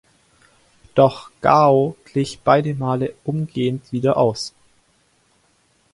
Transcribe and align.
Doch 0.95 1.29
Gao 1.41 1.95
glich 2.05 2.39
beide 2.43 2.73
Male 2.73 3.13
umgehend 3.23 3.91
wieder 3.91 4.17
aus. 4.17 4.51